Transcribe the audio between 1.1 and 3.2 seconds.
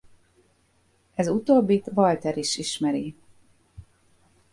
Ez utóbbit Walther is ismeri.